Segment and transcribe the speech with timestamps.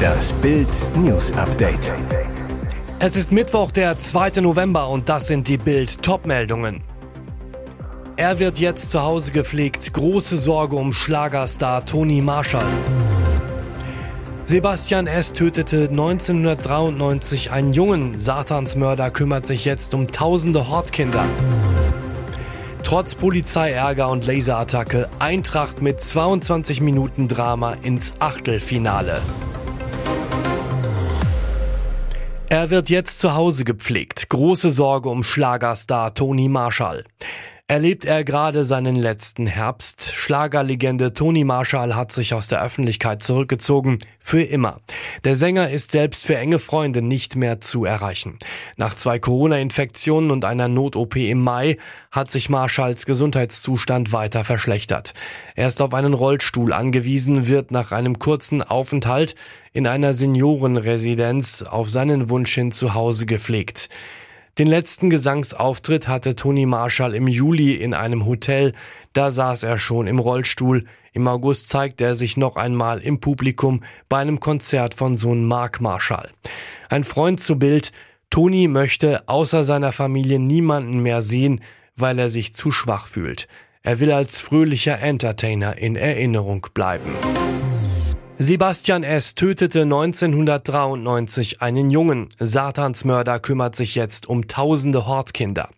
[0.00, 1.92] Das Bild News Update.
[2.98, 4.40] Es ist Mittwoch, der 2.
[4.40, 6.82] November und das sind die Bild Topmeldungen.
[8.16, 9.94] Er wird jetzt zu Hause gepflegt.
[9.94, 12.66] Große Sorge um Schlagerstar Toni Marshall.
[14.44, 15.32] Sebastian S.
[15.32, 18.18] tötete 1993 einen Jungen.
[18.18, 21.24] Satansmörder kümmert sich jetzt um tausende Hortkinder.
[22.82, 29.20] Trotz Polizeiärger und Laserattacke Eintracht mit 22 Minuten Drama ins Achtelfinale.
[32.48, 34.28] Er wird jetzt zu Hause gepflegt.
[34.28, 37.04] Große Sorge um Schlagerstar Toni Marshall.
[37.70, 40.12] Erlebt er gerade seinen letzten Herbst?
[40.12, 44.00] Schlagerlegende Toni Marshall hat sich aus der Öffentlichkeit zurückgezogen.
[44.18, 44.80] Für immer.
[45.22, 48.40] Der Sänger ist selbst für enge Freunde nicht mehr zu erreichen.
[48.76, 51.76] Nach zwei Corona-Infektionen und einer Not-OP im Mai
[52.10, 55.14] hat sich Marshalls Gesundheitszustand weiter verschlechtert.
[55.54, 59.36] Er ist auf einen Rollstuhl angewiesen, wird nach einem kurzen Aufenthalt
[59.72, 63.88] in einer Seniorenresidenz auf seinen Wunsch hin zu Hause gepflegt.
[64.58, 68.72] Den letzten Gesangsauftritt hatte Toni Marshall im Juli in einem Hotel.
[69.12, 70.84] Da saß er schon im Rollstuhl.
[71.12, 75.80] Im August zeigte er sich noch einmal im Publikum bei einem Konzert von Sohn Mark
[75.80, 76.30] Marshall.
[76.88, 77.92] Ein Freund zu Bild.
[78.28, 81.62] Toni möchte außer seiner Familie niemanden mehr sehen,
[81.96, 83.48] weil er sich zu schwach fühlt.
[83.82, 87.14] Er will als fröhlicher Entertainer in Erinnerung bleiben.
[88.42, 89.34] Sebastian S.
[89.34, 92.30] tötete 1993 einen Jungen.
[92.38, 95.68] Satansmörder kümmert sich jetzt um tausende Hortkinder.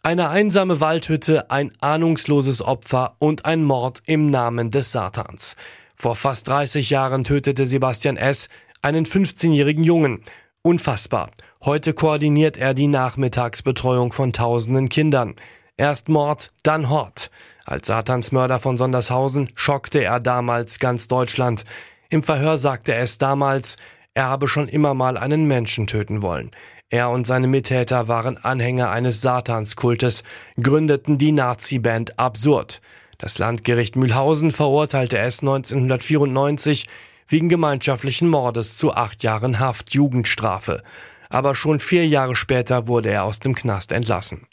[0.00, 5.56] Eine einsame Waldhütte, ein ahnungsloses Opfer und ein Mord im Namen des Satans.
[5.96, 8.48] Vor fast 30 Jahren tötete Sebastian S.
[8.80, 10.22] einen 15-jährigen Jungen.
[10.62, 11.28] Unfassbar.
[11.64, 15.34] Heute koordiniert er die Nachmittagsbetreuung von tausenden Kindern.
[15.76, 17.30] Erst Mord, dann Hort.
[17.64, 21.64] Als Satansmörder von Sondershausen schockte er damals ganz Deutschland.
[22.10, 23.76] Im Verhör sagte es damals,
[24.14, 26.52] er habe schon immer mal einen Menschen töten wollen.
[26.90, 30.22] Er und seine Mittäter waren Anhänger eines Satanskultes,
[30.62, 32.80] gründeten die Nazi-Band Absurd.
[33.18, 36.86] Das Landgericht Mühlhausen verurteilte es 1994
[37.26, 40.84] wegen gemeinschaftlichen Mordes zu acht Jahren Haft Jugendstrafe.
[41.30, 44.46] Aber schon vier Jahre später wurde er aus dem Knast entlassen.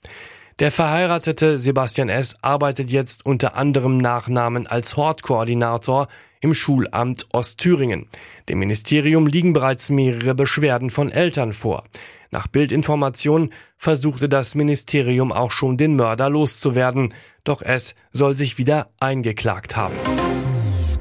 [0.61, 2.35] Der verheiratete Sebastian S.
[2.43, 6.07] arbeitet jetzt unter anderem Nachnamen als Hortkoordinator
[6.39, 8.07] im Schulamt Ostthüringen.
[8.47, 11.81] Dem Ministerium liegen bereits mehrere Beschwerden von Eltern vor.
[12.29, 17.11] Nach Bildinformationen versuchte das Ministerium auch schon den Mörder loszuwerden,
[17.43, 19.95] doch es soll sich wieder eingeklagt haben.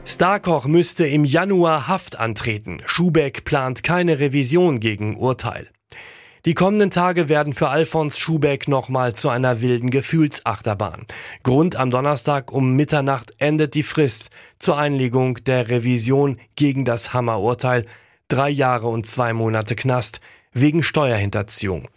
[0.07, 2.79] Starkoch müsste im Januar Haft antreten.
[2.87, 5.69] Schubeck plant keine Revision gegen Urteil.
[6.47, 11.05] Die kommenden Tage werden für Alfons Schubeck nochmal zu einer wilden Gefühlsachterbahn.
[11.43, 17.85] Grund am Donnerstag um Mitternacht endet die Frist zur Einlegung der Revision gegen das Hammerurteil.
[18.31, 20.21] Drei Jahre und zwei Monate Knast
[20.53, 21.89] wegen Steuerhinterziehung.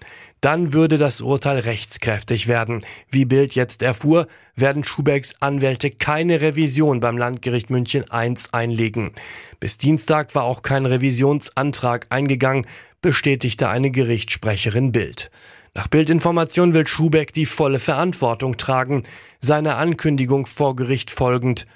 [0.42, 2.84] Dann würde das Urteil rechtskräftig werden.
[3.12, 9.12] Wie Bild jetzt erfuhr, werden Schubecks Anwälte keine Revision beim Landgericht München I einlegen.
[9.60, 12.66] Bis Dienstag war auch kein Revisionsantrag eingegangen,
[13.04, 15.30] bestätigte eine Gerichtssprecherin Bild.
[15.76, 19.04] Nach Bildinformation will Schubeck die volle Verantwortung tragen,
[19.40, 21.68] seiner Ankündigung vor Gericht folgend.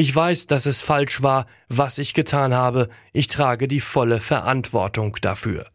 [0.00, 2.88] Ich weiß, dass es falsch war, was ich getan habe.
[3.12, 5.66] Ich trage die volle Verantwortung dafür.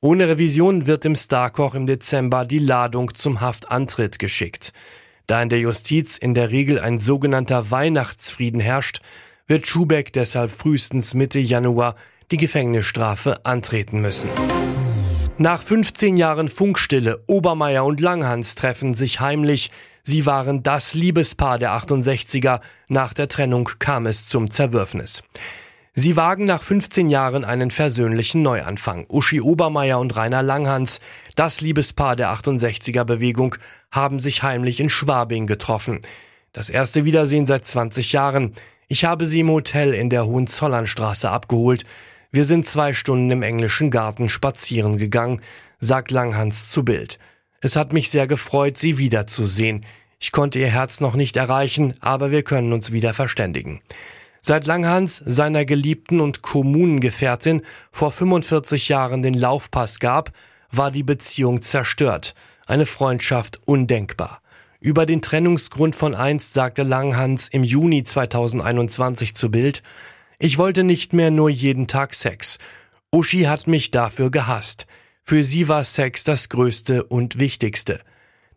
[0.00, 4.72] Ohne Revision wird dem Starkoch im Dezember die Ladung zum Haftantritt geschickt.
[5.26, 9.02] Da in der Justiz in der Regel ein sogenannter Weihnachtsfrieden herrscht,
[9.46, 11.94] wird Schubeck deshalb frühestens Mitte Januar
[12.30, 14.30] die Gefängnisstrafe antreten müssen.
[15.36, 19.70] Nach 15 Jahren Funkstille, Obermeier und Langhans treffen sich heimlich.
[20.08, 22.62] Sie waren das Liebespaar der 68er.
[22.88, 25.22] Nach der Trennung kam es zum Zerwürfnis.
[25.92, 29.04] Sie wagen nach 15 Jahren einen versöhnlichen Neuanfang.
[29.10, 31.00] Uschi Obermeier und Rainer Langhans,
[31.34, 33.56] das Liebespaar der 68er Bewegung,
[33.90, 36.00] haben sich heimlich in Schwabing getroffen.
[36.54, 38.54] Das erste Wiedersehen seit 20 Jahren.
[38.88, 41.84] Ich habe sie im Hotel in der Hohenzollernstraße abgeholt.
[42.32, 45.42] Wir sind zwei Stunden im englischen Garten spazieren gegangen,
[45.80, 47.18] sagt Langhans zu Bild.
[47.60, 49.84] Es hat mich sehr gefreut, sie wiederzusehen.
[50.20, 53.80] Ich konnte ihr Herz noch nicht erreichen, aber wir können uns wieder verständigen.
[54.40, 57.62] Seit Langhans seiner Geliebten und Kommunengefährtin
[57.92, 60.32] vor 45 Jahren den Laufpass gab,
[60.70, 62.34] war die Beziehung zerstört,
[62.66, 64.40] eine Freundschaft undenkbar.
[64.80, 69.82] Über den Trennungsgrund von einst sagte Langhans im Juni 2021 zu Bild,
[70.38, 72.58] ich wollte nicht mehr nur jeden Tag Sex.
[73.10, 74.86] Uschi hat mich dafür gehasst.
[75.24, 78.00] Für sie war Sex das Größte und Wichtigste.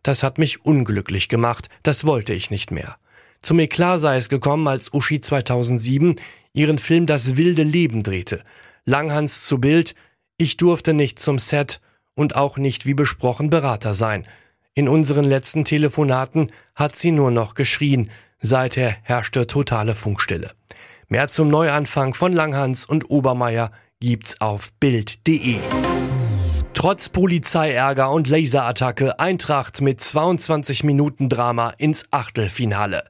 [0.02, 2.96] Das hat mich unglücklich gemacht, das wollte ich nicht mehr.
[3.40, 6.16] Zum Eklat sei es gekommen, als Uschi 2007
[6.52, 8.42] ihren Film Das wilde Leben drehte.
[8.84, 9.94] Langhans zu Bild,
[10.36, 11.80] ich durfte nicht zum Set
[12.14, 14.26] und auch nicht wie besprochen Berater sein.
[14.74, 18.10] In unseren letzten Telefonaten hat sie nur noch geschrien.
[18.40, 20.52] Seither herrschte totale Funkstille.
[21.08, 23.70] Mehr zum Neuanfang von Langhans und Obermeier
[24.00, 25.58] gibt's auf Bild.de.
[26.82, 33.04] Trotz Polizeiärger und Laserattacke Eintracht mit 22 Minuten Drama ins Achtelfinale.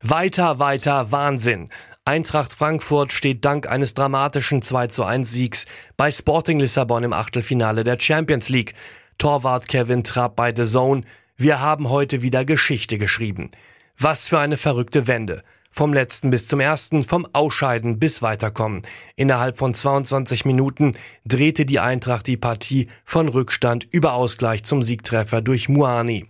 [0.00, 1.70] Weiter, weiter Wahnsinn.
[2.04, 5.64] Eintracht Frankfurt steht dank eines dramatischen 2 zu 1 Siegs
[5.96, 8.74] bei Sporting Lissabon im Achtelfinale der Champions League.
[9.18, 11.02] Torwart Kevin Trapp bei The Zone.
[11.36, 13.50] Wir haben heute wieder Geschichte geschrieben.
[13.98, 15.42] Was für eine verrückte Wende.
[15.78, 18.80] Vom letzten bis zum ersten, vom Ausscheiden bis Weiterkommen.
[19.14, 20.96] Innerhalb von 22 Minuten
[21.26, 26.28] drehte die Eintracht die Partie von Rückstand über Ausgleich zum Siegtreffer durch Muani.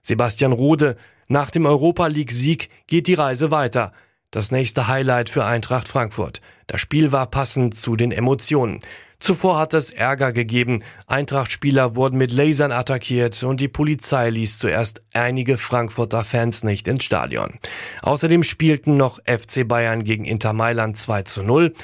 [0.00, 0.96] Sebastian Rode,
[1.28, 3.92] nach dem Europa League Sieg geht die Reise weiter.
[4.30, 6.40] Das nächste Highlight für Eintracht Frankfurt.
[6.66, 8.80] Das Spiel war passend zu den Emotionen.
[9.18, 10.82] Zuvor hat es Ärger gegeben.
[11.06, 17.04] Eintracht-Spieler wurden mit Lasern attackiert und die Polizei ließ zuerst einige Frankfurter Fans nicht ins
[17.04, 17.54] Stadion.
[18.02, 21.74] Außerdem spielten noch FC Bayern gegen Inter Mailand 2 zu 0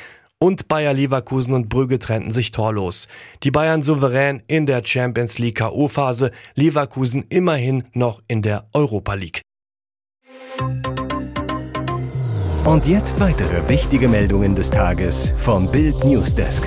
[0.43, 3.07] und Bayer Leverkusen und Brügge trennten sich torlos.
[3.45, 9.43] Die Bayern souverän in der Champions League K.O.-Phase, Leverkusen immerhin noch in der Europa League.
[12.65, 16.65] Und jetzt weitere wichtige Meldungen des Tages vom Bild Newsdesk.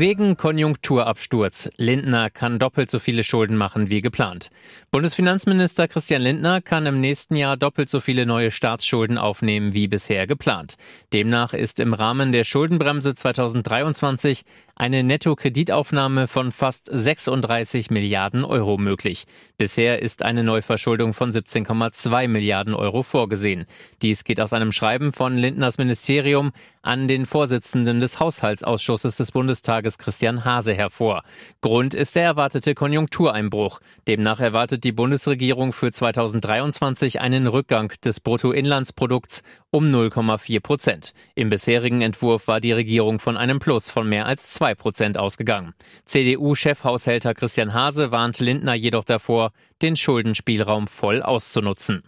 [0.00, 1.68] Wegen Konjunkturabsturz.
[1.76, 4.48] Lindner kann doppelt so viele Schulden machen wie geplant.
[4.92, 10.26] Bundesfinanzminister Christian Lindner kann im nächsten Jahr doppelt so viele neue Staatsschulden aufnehmen wie bisher
[10.26, 10.74] geplant.
[11.12, 14.42] Demnach ist im Rahmen der Schuldenbremse 2023
[14.74, 19.26] eine Nettokreditaufnahme von fast 36 Milliarden Euro möglich.
[19.58, 23.66] Bisher ist eine Neuverschuldung von 17,2 Milliarden Euro vorgesehen.
[24.02, 26.50] Dies geht aus einem Schreiben von Lindners Ministerium
[26.82, 31.24] an den Vorsitzenden des Haushaltsausschusses des Bundestages Christian Hase hervor.
[31.60, 33.80] Grund ist der erwartete Konjunktureinbruch.
[34.08, 41.12] Demnach erwartet die Bundesregierung für 2023 einen Rückgang des Bruttoinlandsprodukts um 0,4 Prozent.
[41.34, 45.74] Im bisherigen Entwurf war die Regierung von einem Plus von mehr als zwei Prozent ausgegangen.
[46.04, 52.02] CDU-Chefhaushälter Christian Hase warnt Lindner jedoch davor, den Schuldenspielraum voll auszunutzen.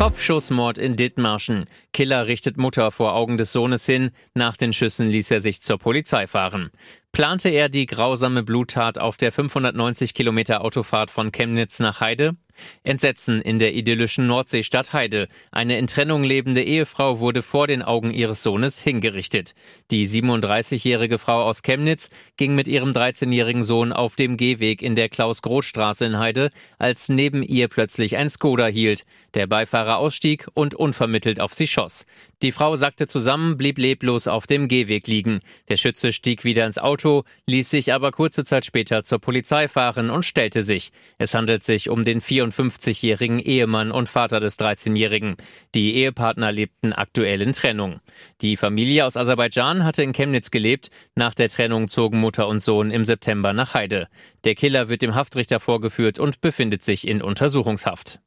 [0.00, 1.66] Kopfschussmord in Dithmarschen.
[1.92, 4.12] Killer richtet Mutter vor Augen des Sohnes hin.
[4.32, 6.70] Nach den Schüssen ließ er sich zur Polizei fahren.
[7.12, 12.34] Plante er die grausame Bluttat auf der 590 Kilometer Autofahrt von Chemnitz nach Heide?
[12.82, 15.28] Entsetzen in der idyllischen Nordseestadt Heide.
[15.50, 19.54] Eine in Trennung lebende Ehefrau wurde vor den Augen ihres Sohnes hingerichtet.
[19.90, 25.08] Die 37-jährige Frau aus Chemnitz ging mit ihrem 13-jährigen Sohn auf dem Gehweg in der
[25.08, 29.04] Klaus-Groth-Straße in Heide, als neben ihr plötzlich ein Skoda hielt.
[29.34, 32.06] Der Beifahrer ausstieg und unvermittelt auf sie schoss.
[32.42, 35.40] Die Frau sackte zusammen, blieb leblos auf dem Gehweg liegen.
[35.68, 40.08] Der Schütze stieg wieder ins Auto, ließ sich aber kurze Zeit später zur Polizei fahren
[40.08, 40.90] und stellte sich.
[41.18, 45.36] Es handelt sich um den 54-jährigen Ehemann und Vater des 13-jährigen.
[45.74, 48.00] Die Ehepartner lebten aktuell in Trennung.
[48.40, 50.90] Die Familie aus Aserbaidschan hatte in Chemnitz gelebt.
[51.14, 54.08] Nach der Trennung zogen Mutter und Sohn im September nach Heide.
[54.44, 58.20] Der Killer wird dem Haftrichter vorgeführt und befindet sich in Untersuchungshaft.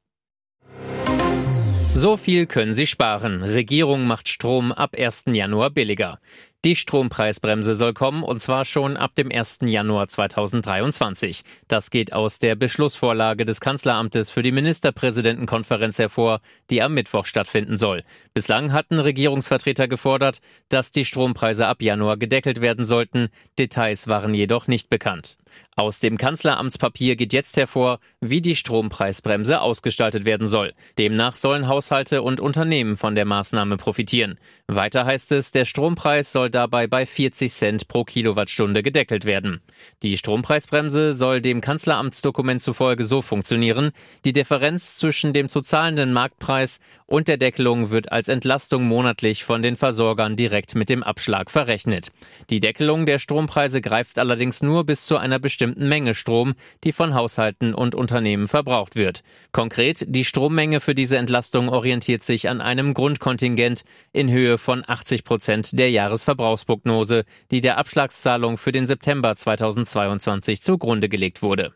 [1.96, 3.44] So viel können Sie sparen.
[3.44, 5.26] Regierung macht Strom ab 1.
[5.28, 6.19] Januar billiger.
[6.66, 9.60] Die Strompreisbremse soll kommen und zwar schon ab dem 1.
[9.64, 11.44] Januar 2023.
[11.68, 16.40] Das geht aus der Beschlussvorlage des Kanzleramtes für die Ministerpräsidentenkonferenz hervor,
[16.70, 18.06] die am Mittwoch stattfinden soll.
[18.34, 20.40] Bislang hatten Regierungsvertreter gefordert,
[20.70, 23.28] dass die Strompreise ab Januar gedeckelt werden sollten.
[23.60, 25.36] Details waren jedoch nicht bekannt.
[25.76, 30.74] Aus dem Kanzleramtspapier geht jetzt hervor, wie die Strompreisbremse ausgestaltet werden soll.
[30.98, 34.40] Demnach sollen Haushalte und Unternehmen von der Maßnahme profitieren.
[34.68, 39.62] Weiter heißt es, der Strompreis soll dabei bei 40 Cent pro Kilowattstunde gedeckelt werden.
[40.02, 43.92] Die Strompreisbremse soll dem Kanzleramtsdokument zufolge so funktionieren,
[44.26, 46.80] die Differenz zwischen dem zu zahlenden Marktpreis
[47.14, 52.08] und der Deckelung wird als Entlastung monatlich von den Versorgern direkt mit dem Abschlag verrechnet.
[52.50, 57.14] Die Deckelung der Strompreise greift allerdings nur bis zu einer bestimmten Menge Strom, die von
[57.14, 59.22] Haushalten und Unternehmen verbraucht wird.
[59.52, 65.24] Konkret, die Strommenge für diese Entlastung orientiert sich an einem Grundkontingent in Höhe von 80
[65.24, 71.76] Prozent der Jahresverbrauchsprognose, die der Abschlagszahlung für den September 2022 zugrunde gelegt wurde.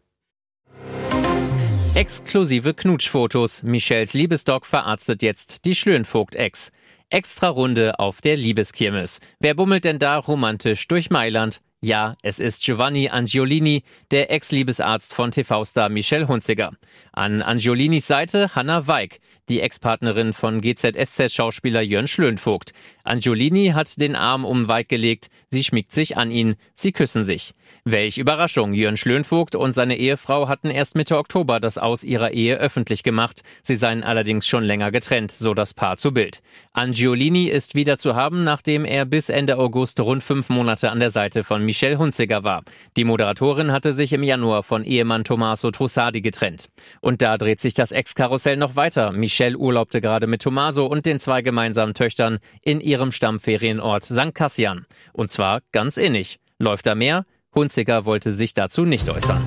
[1.97, 3.63] Exklusive Knutschfotos.
[3.63, 6.71] Michels Liebesdog verarztet jetzt die Schlönvogt-Ex.
[7.09, 9.19] Extra Runde auf der Liebeskirmes.
[9.39, 11.59] Wer bummelt denn da romantisch durch Mailand?
[11.79, 16.71] Ja, es ist Giovanni Angiolini, der Ex-Liebesarzt von TV-Star Michelle Hunziger.
[17.13, 22.73] An Angiolinis Seite Hanna Weig, die Ex-Partnerin von GZSZ-Schauspieler Jörn Schlönvogt.
[23.03, 27.53] Angiolini hat den Arm um Weig gelegt, sie schmiegt sich an ihn, sie küssen sich.
[27.85, 32.57] Welch Überraschung, Jörn Schlönvogt und seine Ehefrau hatten erst Mitte Oktober das Aus ihrer Ehe
[32.57, 33.43] öffentlich gemacht.
[33.61, 36.41] Sie seien allerdings schon länger getrennt, so das Paar zu Bild.
[36.73, 41.11] Angiolini ist wieder zu haben, nachdem er bis Ende August rund fünf Monate an der
[41.11, 42.63] Seite von Michelle Hunziger war.
[42.95, 46.69] Die Moderatorin hatte sich im Januar von Ehemann Tommaso Trussardi getrennt.
[47.01, 49.11] Und da dreht sich das Ex-Karussell noch weiter.
[49.11, 54.33] Michelle urlaubte gerade mit Tommaso und den zwei gemeinsamen Töchtern in ihrem Stammferienort St.
[54.33, 54.85] Cassian.
[55.11, 56.39] Und zwar ganz innig.
[56.57, 57.25] Läuft da mehr?
[57.53, 59.45] Hunziker wollte sich dazu nicht äußern.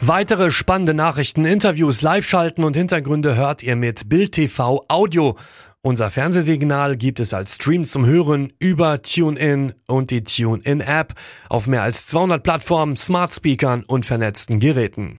[0.00, 5.36] Weitere spannende Nachrichten, Interviews, Live-Schalten und Hintergründe hört ihr mit Bild TV Audio.
[5.88, 11.14] Unser Fernsehsignal gibt es als Stream zum Hören über TuneIn und die TuneIn-App
[11.48, 15.16] auf mehr als 200 Plattformen, Smart Speakern und vernetzten Geräten.